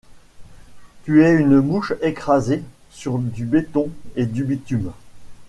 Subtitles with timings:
[1.03, 4.91] Tu es une mouche écrasée sur du béton et du bitume.